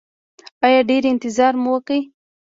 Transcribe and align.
ایا 0.65 0.81
ډیر 0.89 1.03
انتظار 1.11 1.53
مو 1.61 1.69
وکړ؟ 1.73 1.99